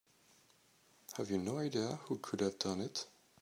[1.17, 3.05] Have you no idea who could have done it?